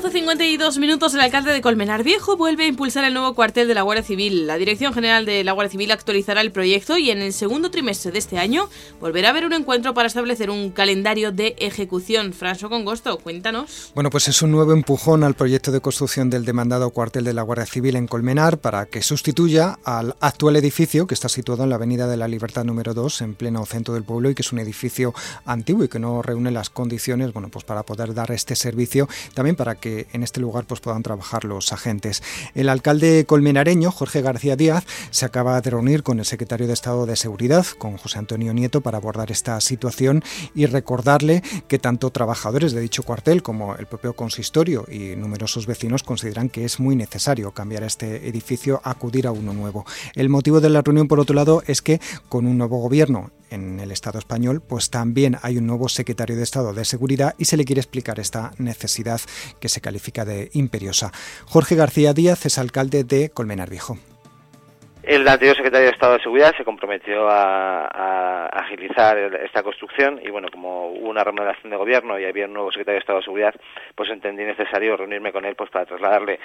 [0.00, 3.82] 12.52 minutos, el alcalde de Colmenar Viejo vuelve a impulsar el nuevo cuartel de la
[3.82, 4.46] Guardia Civil.
[4.46, 8.10] La Dirección General de la Guardia Civil actualizará el proyecto y en el segundo trimestre
[8.10, 12.32] de este año volverá a haber un encuentro para establecer un calendario de ejecución.
[12.32, 13.92] François Congosto, cuéntanos.
[13.94, 17.42] Bueno, pues es un nuevo empujón al proyecto de construcción del demandado cuartel de la
[17.42, 21.76] Guardia Civil en Colmenar para que sustituya al actual edificio que está situado en la
[21.76, 24.60] Avenida de la Libertad número 2, en pleno centro del pueblo y que es un
[24.60, 25.12] edificio
[25.44, 29.56] antiguo y que no reúne las condiciones bueno, pues para poder dar este servicio, también
[29.56, 32.22] para que en este lugar pues, puedan trabajar los agentes.
[32.54, 37.06] El alcalde colmenareño, Jorge García Díaz, se acaba de reunir con el secretario de Estado
[37.06, 40.22] de Seguridad, con José Antonio Nieto, para abordar esta situación
[40.54, 46.02] y recordarle que tanto trabajadores de dicho cuartel como el propio consistorio y numerosos vecinos
[46.02, 49.84] consideran que es muy necesario cambiar este edificio, acudir a uno nuevo.
[50.14, 53.80] El motivo de la reunión, por otro lado, es que con un nuevo gobierno en
[53.80, 57.56] el Estado español, pues también hay un nuevo secretario de Estado de Seguridad y se
[57.56, 59.20] le quiere explicar esta necesidad
[59.60, 61.12] que se califica de imperiosa.
[61.46, 63.98] Jorge García Díaz es alcalde de Colmenar Viejo.
[65.02, 70.48] El anterior secretario de Estado de Seguridad se comprometió a, agilizar esta construcción y bueno,
[70.52, 73.54] como hubo una remodelación de gobierno y había un nuevo secretario de Estado de Seguridad,
[73.94, 76.38] pues entendí necesario reunirme con él pues para trasladarle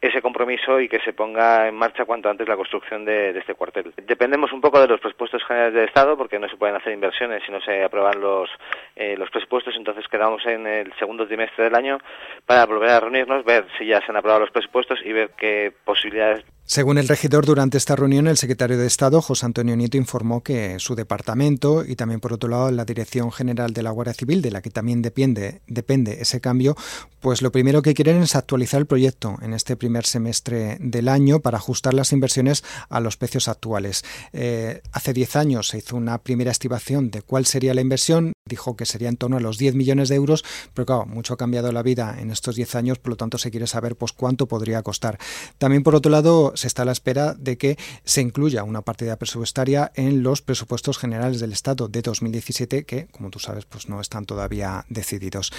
[0.00, 3.92] ese compromiso y que se ponga en marcha cuanto antes la construcción de, este cuartel.
[3.96, 7.42] Dependemos un poco de los presupuestos generales del Estado porque no se pueden hacer inversiones
[7.46, 8.50] si no se aprueban los,
[8.96, 11.98] eh, los presupuestos, entonces quedamos en el segundo trimestre del año
[12.44, 15.72] para volver a reunirnos, ver si ya se han aprobado los presupuestos y ver qué
[15.84, 20.44] posibilidades según el regidor, durante esta reunión, el secretario de Estado, José Antonio Nieto, informó
[20.44, 24.40] que su departamento y también, por otro lado, la Dirección General de la Guardia Civil,
[24.40, 26.76] de la que también depende, depende ese cambio,
[27.18, 31.40] pues lo primero que quieren es actualizar el proyecto en este primer semestre del año
[31.40, 34.04] para ajustar las inversiones a los precios actuales.
[34.32, 38.76] Eh, hace 10 años se hizo una primera estimación de cuál sería la inversión, dijo
[38.76, 41.72] que sería en torno a los 10 millones de euros, pero claro, mucho ha cambiado
[41.72, 44.82] la vida en estos 10 años, por lo tanto se quiere saber pues cuánto podría
[44.82, 45.18] costar.
[45.56, 49.16] También, por otro lado, se está a la espera de que se incluya una partida
[49.16, 54.00] presupuestaria en los presupuestos generales del Estado de 2017 que, como tú sabes, pues no
[54.00, 55.52] están todavía decididos.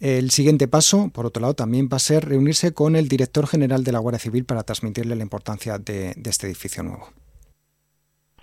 [0.00, 3.84] El siguiente paso, por otro lado, también va a ser reunirse con el director general
[3.84, 7.21] de la Guardia Civil para transmitirle la importancia de, este edificio nuevo.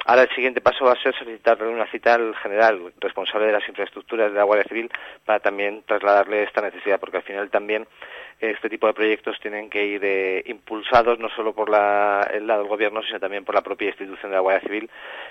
[0.09, 3.69] Ahora el siguiente paso va a ser solicitar una cita al general responsable de las
[3.69, 4.89] infraestructuras de la Guardia Civil
[5.23, 7.85] para también trasladarle esta necesidad, porque al final también
[8.39, 12.67] este tipo de proyectos tienen que ir eh, impulsados no solo por el lado del
[12.67, 14.89] gobierno, sino también por la propia institución de la Guardia Civil,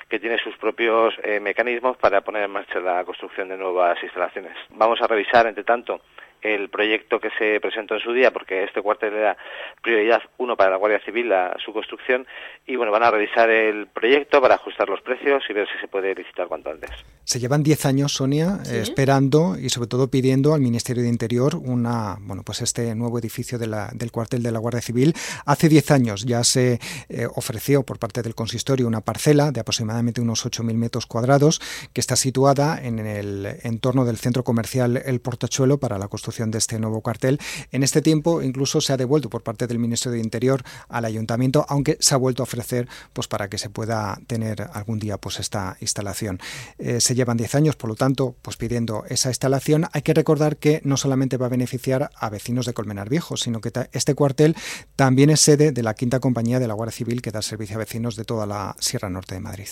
[0.08, 4.56] que tiene sus propios eh, mecanismos para poner en marcha la construcción de nuevas instalaciones.
[4.68, 6.02] Vamos a revisar, entre tanto,
[6.42, 9.36] el proyecto que se presentó en su día, porque este cuartel era
[9.82, 11.32] prioridad uno para la Guardia Civil,
[11.64, 12.26] su construcción,
[12.66, 15.88] y bueno, van a revisar el proyecto para ajustar los precios y ver si se
[15.88, 16.90] puede licitar cuanto antes.
[17.24, 22.16] Se llevan 10 años, Sonia, esperando y sobre todo pidiendo al Ministerio de Interior una,
[22.20, 25.14] bueno, pues este nuevo edificio del cuartel de la Guardia Civil.
[25.44, 26.78] Hace 10 años ya se
[27.08, 31.60] eh, ofreció por parte del consistorio una parcela de aproximadamente unos 8.000 metros cuadrados
[31.92, 36.58] que está situada en el entorno del centro comercial El Portachuelo para la construcción de
[36.58, 37.38] este nuevo cuartel.
[37.72, 41.64] En este tiempo incluso se ha devuelto por parte del Ministerio de Interior al Ayuntamiento,
[41.68, 45.40] aunque se ha vuelto a ofrecer pues para que se pueda tener algún día pues
[45.40, 46.38] esta instalación.
[46.78, 49.86] Eh, se llevan 10 años, por lo tanto, pues pidiendo esa instalación.
[49.92, 53.60] Hay que recordar que no solamente va a beneficiar a vecinos de Colmenar Viejo, sino
[53.60, 54.54] que este cuartel
[54.96, 57.78] también es sede de la quinta compañía de la Guardia Civil que da servicio a
[57.78, 59.68] vecinos de toda la Sierra Norte de Madrid.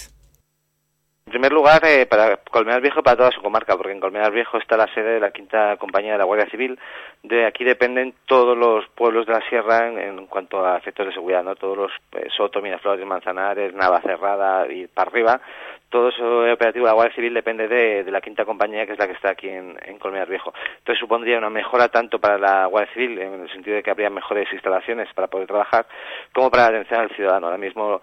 [1.26, 4.58] En primer lugar, eh, para Colmenar Viejo, para toda su comarca, porque en Colmenar Viejo
[4.58, 6.78] está la sede de la quinta compañía de la Guardia Civil.
[7.24, 11.42] De aquí dependen todos los pueblos de la sierra en, cuanto a efectos de seguridad,
[11.42, 11.56] ¿no?
[11.56, 15.40] Todos los eh, Soto, Miraflores, Manzanares, Navacerrada y para arriba.
[15.88, 19.08] Todo eso operativo de la Guardia Civil depende de, la quinta compañía, que es la
[19.08, 20.54] que está aquí en, en Colmenar Viejo.
[20.78, 24.10] Entonces supondría una mejora tanto para la Guardia Civil, en el sentido de que habría
[24.10, 25.86] mejores instalaciones para poder trabajar,
[26.32, 27.46] como para la atención al ciudadano.
[27.48, 28.00] Ahora mismo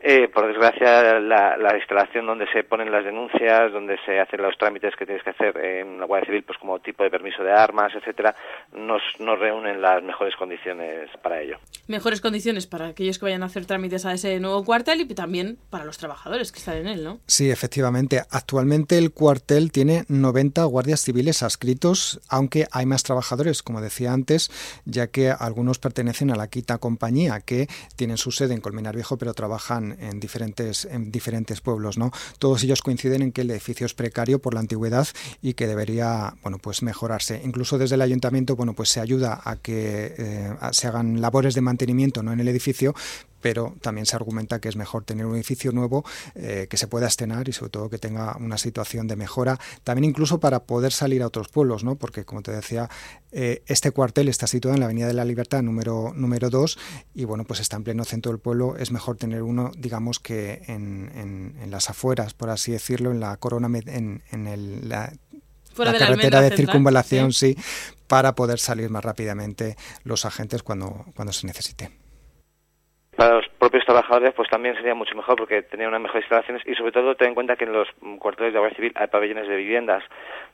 [0.00, 4.94] eh, por desgracia, la, instalación donde se ponen las denuncias, donde se hacen los trámites
[4.96, 7.92] que tienes que hacer en la Guardia Civil, pues como tipo de permiso de armas,
[7.94, 8.34] etcétera,
[8.72, 11.58] nos, nos reúnen las mejores condiciones para ello.
[11.88, 15.58] Mejores condiciones para aquellos que vayan a hacer trámites a ese nuevo cuartel y también
[15.70, 17.20] para los trabajadores que están en él, ¿no?
[17.26, 18.20] Sí, efectivamente.
[18.30, 24.50] Actualmente el cuartel tiene 90 guardias civiles adscritos, aunque hay más trabajadores, como decía antes,
[24.84, 27.66] ya que algunos pertenecen a la quinta compañía, que
[27.96, 31.98] tienen su sede en Colmenar Viejo, pero trabajan en, diferentes, en diferentes pueblos.
[31.98, 32.12] ¿no?
[32.38, 35.06] Todos ellos coinciden en que el edificio es precario por la antigüedad
[35.42, 37.40] y que debería bueno, pues mejorarse.
[37.44, 41.60] Incluso desde el ayuntamiento bueno, pues se ayuda a que eh, se hagan labores de
[41.60, 42.32] mantenimiento ¿no?
[42.32, 42.94] en el edificio,
[43.40, 46.04] pero también se argumenta que es mejor tener un edificio nuevo
[46.34, 50.04] eh, que se pueda estrenar y sobre todo que tenga una situación de mejora, también
[50.04, 51.96] incluso para poder salir a otros pueblos, ¿no?
[51.96, 52.88] porque como te decía,
[53.32, 56.78] eh, este cuartel está situado en la Avenida de la Libertad número, número 2
[57.14, 60.62] y bueno, pues está en pleno centro del pueblo, es mejor tener uno, digamos que
[60.66, 65.12] en, en, las afueras, por así decirlo, en la corona, en, en el, la,
[65.76, 67.56] carretera de, circunvalación, sí,
[68.06, 72.05] para poder salir más rápidamente los agentes cuando, cuando se necesite
[73.16, 76.74] para los propios trabajadores pues también sería mucho mejor porque tenían unas mejores instalaciones y
[76.74, 79.56] sobre todo ten en cuenta que en los cuarteles de Guardia Civil hay pabellones de
[79.56, 80.04] viviendas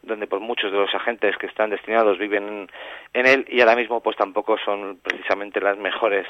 [0.03, 2.69] donde por muchos de los agentes que están destinados viven
[3.15, 6.27] en, él y ahora mismo pues tampoco son precisamente las mejores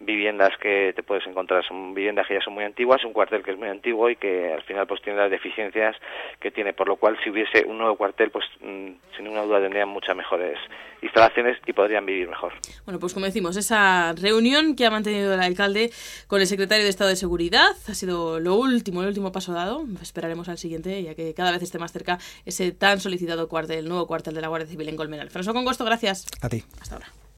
[0.00, 3.52] viviendas que te puedes encontrar son viviendas que ya son muy antiguas un cuartel que
[3.52, 5.96] es muy antiguo y que al final pues tiene las deficiencias
[6.40, 9.60] que tiene por lo cual si hubiese un nuevo cuartel pues mm, sin ninguna duda
[9.60, 10.58] tendrían muchas mejores
[11.02, 12.52] instalaciones y podrían vivir mejor
[12.84, 15.90] bueno pues como decimos esa reunión que ha mantenido el alcalde
[16.26, 17.70] con el secretario de Estado de Seguridad.
[17.88, 19.84] Ha sido lo último, el último paso dado.
[20.02, 23.88] Esperaremos al siguiente, ya que cada vez esté más cerca ese tan solicitado cuartel, el
[23.88, 25.30] nuevo cuartel de la Guardia Civil en Colmenar.
[25.30, 26.26] François Congosto, gracias.
[26.40, 26.64] A ti.
[26.80, 27.23] Hasta ahora.